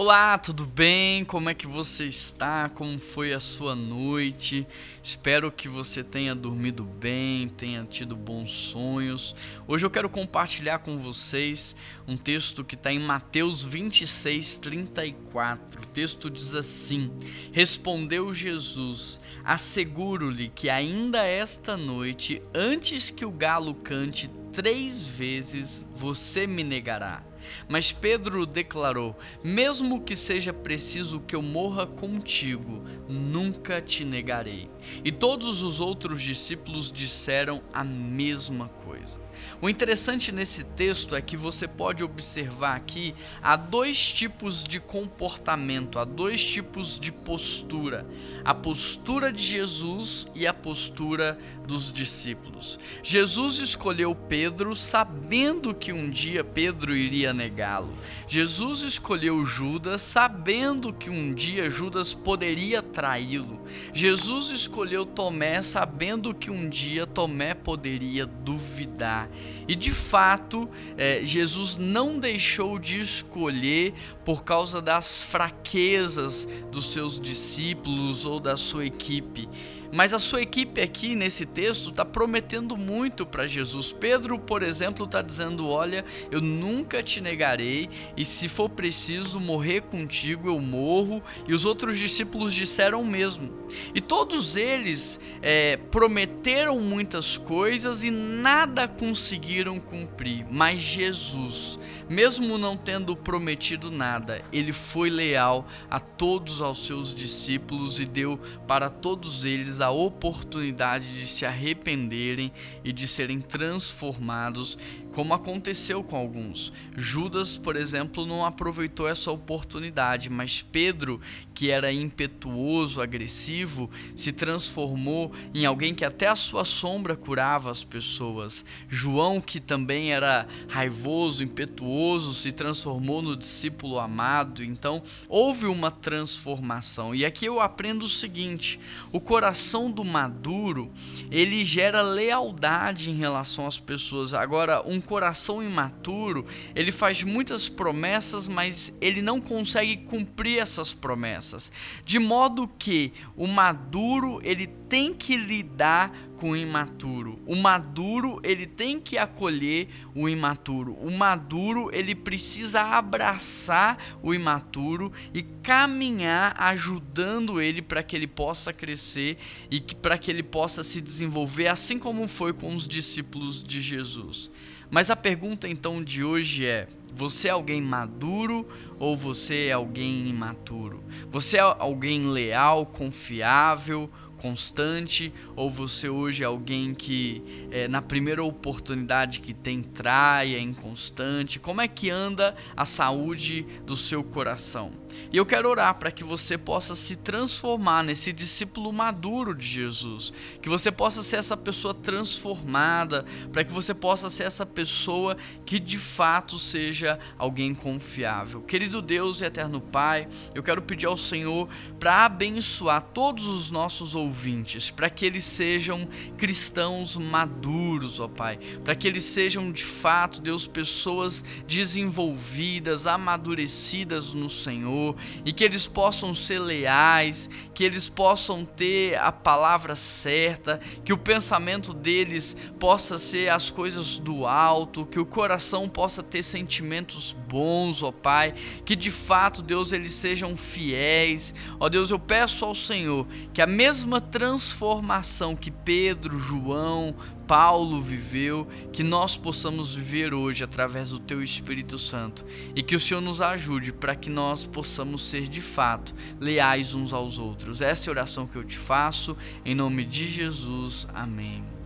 Olá, 0.00 0.38
tudo 0.38 0.64
bem? 0.64 1.24
Como 1.24 1.50
é 1.50 1.54
que 1.54 1.66
você 1.66 2.06
está? 2.06 2.68
Como 2.68 3.00
foi 3.00 3.32
a 3.32 3.40
sua 3.40 3.74
noite? 3.74 4.64
Espero 5.02 5.50
que 5.50 5.66
você 5.66 6.04
tenha 6.04 6.36
dormido 6.36 6.84
bem, 6.84 7.48
tenha 7.48 7.82
tido 7.82 8.14
bons 8.14 8.48
sonhos. 8.48 9.34
Hoje 9.66 9.84
eu 9.84 9.90
quero 9.90 10.08
compartilhar 10.08 10.78
com 10.78 10.98
vocês 10.98 11.74
um 12.06 12.16
texto 12.16 12.62
que 12.62 12.76
está 12.76 12.92
em 12.92 13.00
Mateus 13.00 13.64
26, 13.64 14.58
34. 14.58 15.82
O 15.82 15.86
texto 15.86 16.30
diz 16.30 16.54
assim: 16.54 17.10
Respondeu 17.50 18.32
Jesus: 18.32 19.18
Asseguro-lhe 19.44 20.48
que 20.54 20.70
ainda 20.70 21.26
esta 21.26 21.76
noite, 21.76 22.40
antes 22.54 23.10
que 23.10 23.24
o 23.24 23.32
galo 23.32 23.74
cante 23.74 24.30
três 24.52 25.08
vezes, 25.08 25.84
você 25.96 26.46
me 26.46 26.62
negará. 26.62 27.24
Mas 27.68 27.92
Pedro 27.92 28.46
declarou: 28.46 29.16
Mesmo 29.42 30.02
que 30.02 30.16
seja 30.16 30.52
preciso 30.52 31.20
que 31.20 31.36
eu 31.36 31.42
morra 31.42 31.86
contigo, 31.86 32.84
nunca 33.08 33.80
te 33.80 34.04
negarei. 34.04 34.68
E 35.04 35.10
todos 35.10 35.62
os 35.62 35.80
outros 35.80 36.22
discípulos 36.22 36.92
disseram 36.92 37.62
a 37.72 37.84
mesma 37.84 38.68
coisa. 38.84 39.20
O 39.60 39.68
interessante 39.68 40.32
nesse 40.32 40.64
texto 40.64 41.14
é 41.14 41.20
que 41.20 41.36
você 41.36 41.66
pode 41.66 42.02
observar 42.02 42.76
aqui 42.76 43.14
há 43.42 43.56
dois 43.56 44.12
tipos 44.12 44.64
de 44.64 44.80
comportamento, 44.80 45.98
há 45.98 46.04
dois 46.04 46.44
tipos 46.44 46.98
de 46.98 47.12
postura: 47.12 48.06
a 48.44 48.54
postura 48.54 49.32
de 49.32 49.42
Jesus 49.42 50.26
e 50.34 50.46
a 50.46 50.54
postura 50.54 51.38
dos 51.66 51.92
discípulos. 51.92 52.78
Jesus 53.02 53.58
escolheu 53.58 54.14
Pedro 54.14 54.74
sabendo 54.74 55.74
que 55.74 55.92
um 55.92 56.08
dia 56.08 56.42
Pedro 56.42 56.96
iria 56.96 57.32
negá-lo. 57.38 57.94
Jesus 58.26 58.82
escolheu 58.82 59.46
Judas 59.46 60.02
sabendo 60.02 60.92
que 60.92 61.08
um 61.08 61.32
dia 61.32 61.70
Judas 61.70 62.12
poderia 62.12 62.82
traí-lo. 62.82 63.60
Jesus 63.94 64.50
escolheu 64.50 65.06
Tomé 65.06 65.62
sabendo 65.62 66.34
que 66.34 66.50
um 66.50 66.68
dia 66.68 67.06
Tomé 67.06 67.54
poderia 67.54 68.26
duvidar. 68.26 69.30
E 69.68 69.76
de 69.76 69.92
fato, 69.92 70.68
é, 70.96 71.24
Jesus 71.24 71.76
não 71.76 72.18
deixou 72.18 72.78
de 72.78 72.98
escolher 72.98 73.94
por 74.24 74.42
causa 74.42 74.82
das 74.82 75.22
fraquezas 75.22 76.48
dos 76.72 76.92
seus 76.92 77.20
discípulos 77.20 78.24
ou 78.24 78.40
da 78.40 78.56
sua 78.56 78.84
equipe. 78.86 79.48
Mas 79.90 80.12
a 80.12 80.18
sua 80.18 80.42
equipe 80.42 80.80
aqui 80.80 81.14
nesse 81.14 81.46
texto 81.46 81.90
está 81.90 82.04
prometendo 82.04 82.76
muito 82.76 83.24
para 83.24 83.46
Jesus. 83.46 83.92
Pedro, 83.92 84.38
por 84.38 84.62
exemplo, 84.62 85.04
está 85.04 85.22
dizendo: 85.22 85.66
Olha, 85.66 86.04
eu 86.30 86.40
nunca 86.40 87.02
te 87.02 87.20
negarei, 87.20 87.88
e 88.16 88.24
se 88.24 88.48
for 88.48 88.68
preciso 88.68 89.40
morrer 89.40 89.82
contigo, 89.82 90.48
eu 90.48 90.60
morro. 90.60 91.22
E 91.46 91.54
os 91.54 91.64
outros 91.64 91.98
discípulos 91.98 92.52
disseram 92.52 93.00
o 93.00 93.06
mesmo. 93.06 93.50
E 93.94 94.00
todos 94.00 94.56
eles 94.56 95.18
é, 95.40 95.76
prometeram 95.76 96.78
muitas 96.80 97.36
coisas 97.36 98.04
e 98.04 98.10
nada 98.10 98.86
conseguiram 98.86 99.80
cumprir. 99.80 100.46
Mas 100.50 100.80
Jesus, 100.80 101.78
mesmo 102.08 102.58
não 102.58 102.76
tendo 102.76 103.16
prometido 103.16 103.90
nada, 103.90 104.42
ele 104.52 104.72
foi 104.72 105.10
leal 105.10 105.66
a 105.90 105.98
todos 105.98 106.60
os 106.60 106.86
seus 106.86 107.14
discípulos 107.14 108.00
e 108.00 108.04
deu 108.04 108.38
para 108.66 108.90
todos 108.90 109.44
eles 109.44 109.77
a 109.80 109.90
oportunidade 109.90 111.18
de 111.18 111.26
se 111.26 111.44
arrependerem 111.44 112.52
e 112.84 112.92
de 112.92 113.06
serem 113.06 113.40
transformados 113.40 114.78
como 115.12 115.34
aconteceu 115.34 116.02
com 116.04 116.16
alguns. 116.16 116.72
Judas, 116.96 117.58
por 117.58 117.76
exemplo, 117.76 118.24
não 118.24 118.44
aproveitou 118.44 119.08
essa 119.08 119.32
oportunidade, 119.32 120.30
mas 120.30 120.62
Pedro, 120.62 121.20
que 121.54 121.70
era 121.70 121.92
impetuoso, 121.92 123.00
agressivo, 123.00 123.90
se 124.14 124.30
transformou 124.30 125.32
em 125.54 125.66
alguém 125.66 125.94
que 125.94 126.04
até 126.04 126.28
a 126.28 126.36
sua 126.36 126.64
sombra 126.64 127.16
curava 127.16 127.70
as 127.70 127.82
pessoas. 127.82 128.64
João, 128.88 129.40
que 129.40 129.58
também 129.58 130.12
era 130.12 130.46
raivoso, 130.68 131.42
impetuoso, 131.42 132.34
se 132.34 132.52
transformou 132.52 133.20
no 133.20 133.36
discípulo 133.36 133.98
amado. 133.98 134.62
Então, 134.62 135.02
houve 135.28 135.66
uma 135.66 135.90
transformação. 135.90 137.14
E 137.14 137.24
aqui 137.24 137.46
eu 137.46 137.60
aprendo 137.60 138.04
o 138.04 138.08
seguinte: 138.08 138.78
o 139.10 139.20
coração 139.20 139.67
do 139.90 140.04
maduro, 140.04 140.90
ele 141.30 141.64
gera 141.64 142.00
lealdade 142.00 143.10
em 143.10 143.14
relação 143.14 143.66
às 143.66 143.78
pessoas. 143.78 144.32
Agora, 144.32 144.82
um 144.86 145.00
coração 145.00 145.62
imaturo, 145.62 146.46
ele 146.74 146.90
faz 146.90 147.22
muitas 147.22 147.68
promessas, 147.68 148.48
mas 148.48 148.96
ele 149.00 149.20
não 149.20 149.40
consegue 149.40 149.96
cumprir 149.98 150.58
essas 150.58 150.94
promessas. 150.94 151.70
De 152.04 152.18
modo 152.18 152.68
que 152.78 153.12
o 153.36 153.46
maduro, 153.46 154.40
ele 154.42 154.66
tem 154.88 155.12
que 155.12 155.36
lidar 155.36 156.12
com 156.38 156.50
o 156.50 156.56
imaturo. 156.56 157.40
O 157.44 157.56
maduro, 157.56 158.40
ele 158.44 158.64
tem 158.64 159.00
que 159.00 159.18
acolher 159.18 159.88
o 160.14 160.28
imaturo. 160.28 160.94
O 160.94 161.10
maduro, 161.10 161.90
ele 161.92 162.14
precisa 162.14 162.80
abraçar 162.80 163.98
o 164.22 164.32
imaturo 164.32 165.12
e 165.34 165.42
caminhar 165.42 166.54
ajudando 166.56 167.60
ele 167.60 167.82
para 167.82 168.04
que 168.04 168.14
ele 168.14 168.28
possa 168.28 168.72
crescer 168.72 169.36
e 169.68 169.80
para 169.80 170.16
que 170.16 170.30
ele 170.30 170.44
possa 170.44 170.84
se 170.84 171.00
desenvolver, 171.00 171.66
assim 171.66 171.98
como 171.98 172.28
foi 172.28 172.52
com 172.52 172.74
os 172.74 172.86
discípulos 172.86 173.62
de 173.62 173.82
Jesus. 173.82 174.48
Mas 174.90 175.10
a 175.10 175.16
pergunta 175.16 175.68
então 175.68 176.02
de 176.02 176.22
hoje 176.22 176.64
é: 176.64 176.88
você 177.12 177.48
é 177.48 177.50
alguém 177.50 177.82
maduro 177.82 178.66
ou 178.98 179.16
você 179.16 179.66
é 179.66 179.72
alguém 179.72 180.28
imaturo? 180.28 181.02
Você 181.30 181.56
é 181.56 181.60
alguém 181.60 182.26
leal, 182.28 182.86
confiável, 182.86 184.08
constante 184.38 185.32
ou 185.54 185.68
você 185.70 186.08
hoje 186.08 186.42
é 186.42 186.46
alguém 186.46 186.94
que 186.94 187.42
é, 187.70 187.88
na 187.88 188.00
primeira 188.00 188.42
oportunidade 188.42 189.40
que 189.40 189.52
tem 189.52 189.82
trai, 189.82 190.54
é 190.54 190.60
inconstante? 190.60 191.58
Como 191.58 191.80
é 191.80 191.88
que 191.88 192.08
anda 192.08 192.54
a 192.76 192.84
saúde 192.84 193.66
do 193.84 193.96
seu 193.96 194.24
coração? 194.24 194.92
E 195.32 195.36
eu 195.36 195.44
quero 195.44 195.68
orar 195.68 195.94
para 195.94 196.10
que 196.10 196.22
você 196.22 196.56
possa 196.56 196.94
se 196.94 197.16
transformar 197.16 198.02
nesse 198.02 198.32
discípulo 198.32 198.92
maduro 198.92 199.54
de 199.54 199.66
Jesus, 199.66 200.32
que 200.62 200.68
você 200.68 200.90
possa 200.92 201.22
ser 201.22 201.36
essa 201.36 201.56
pessoa 201.56 201.92
transformada, 201.92 203.24
para 203.52 203.64
que 203.64 203.72
você 203.72 203.92
possa 203.92 204.30
ser 204.30 204.44
essa 204.44 204.64
pessoa 204.64 205.36
que 205.66 205.78
de 205.78 205.98
fato 205.98 206.58
seja 206.58 207.18
alguém 207.36 207.74
confiável. 207.74 208.62
Querido 208.62 209.02
Deus 209.02 209.40
e 209.40 209.44
eterno 209.44 209.80
Pai, 209.80 210.28
eu 210.54 210.62
quero 210.62 210.82
pedir 210.82 211.06
ao 211.06 211.16
Senhor 211.16 211.68
para 211.98 212.24
abençoar 212.24 213.02
todos 213.02 213.46
os 213.48 213.70
nossos 213.70 214.14
ouvintes 214.14 214.27
ouvintes, 214.28 214.90
para 214.90 215.08
que 215.10 215.24
eles 215.24 215.44
sejam 215.44 216.06
cristãos 216.36 217.16
maduros, 217.16 218.20
ó 218.20 218.28
Pai, 218.28 218.58
para 218.84 218.94
que 218.94 219.08
eles 219.08 219.24
sejam 219.24 219.72
de 219.72 219.82
fato, 219.82 220.40
Deus, 220.40 220.66
pessoas 220.66 221.42
desenvolvidas, 221.66 223.06
amadurecidas 223.06 224.34
no 224.34 224.48
Senhor. 224.48 225.16
E 225.44 225.52
que 225.52 225.64
eles 225.64 225.86
possam 225.86 226.34
ser 226.34 226.58
leais, 226.58 227.48
que 227.74 227.82
eles 227.82 228.08
possam 228.08 228.64
ter 228.64 229.16
a 229.18 229.32
palavra 229.32 229.96
certa, 229.96 230.80
que 231.04 231.12
o 231.12 231.18
pensamento 231.18 231.92
deles 231.94 232.56
possa 232.78 233.18
ser 233.18 233.48
as 233.48 233.70
coisas 233.70 234.18
do 234.18 234.46
alto, 234.46 235.06
que 235.06 235.18
o 235.18 235.26
coração 235.26 235.88
possa 235.88 236.22
ter 236.22 236.42
sentimentos 236.42 237.32
bons, 237.48 238.02
ó 238.02 238.12
Pai, 238.12 238.54
que 238.84 238.94
de 238.94 239.10
fato, 239.10 239.62
Deus, 239.62 239.92
eles 239.92 240.12
sejam 240.12 240.56
fiéis. 240.56 241.54
Ó 241.80 241.88
Deus, 241.88 242.10
eu 242.10 242.18
peço 242.18 242.64
ao 242.64 242.74
Senhor 242.74 243.26
que 243.52 243.62
a 243.62 243.66
mesma 243.66 244.20
transformação 244.20 245.56
que 245.56 245.70
Pedro, 245.70 246.38
João, 246.38 247.14
Paulo 247.46 248.00
viveu, 248.00 248.68
que 248.92 249.02
nós 249.02 249.34
possamos 249.34 249.94
viver 249.94 250.34
hoje 250.34 250.62
através 250.62 251.10
do 251.10 251.18
Teu 251.18 251.42
Espírito 251.42 251.98
Santo 251.98 252.44
e 252.76 252.82
que 252.82 252.94
o 252.94 253.00
Senhor 253.00 253.22
nos 253.22 253.40
ajude 253.40 253.90
para 253.90 254.14
que 254.14 254.28
nós 254.28 254.66
possamos 254.66 255.26
ser 255.26 255.48
de 255.48 255.62
fato 255.62 256.14
leais 256.38 256.94
uns 256.94 257.14
aos 257.14 257.38
outros. 257.38 257.80
Essa 257.80 258.08
é 258.08 258.10
a 258.10 258.12
oração 258.12 258.46
que 258.46 258.56
eu 258.56 258.64
te 258.64 258.76
faço, 258.76 259.34
em 259.64 259.74
nome 259.74 260.04
de 260.04 260.26
Jesus. 260.26 261.06
Amém. 261.14 261.77